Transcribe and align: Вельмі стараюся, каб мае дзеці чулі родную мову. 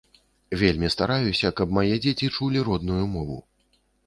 Вельмі 0.61 0.87
стараюся, 0.95 1.51
каб 1.59 1.75
мае 1.79 1.95
дзеці 2.07 2.31
чулі 2.35 2.65
родную 2.71 2.99
мову. 3.15 3.41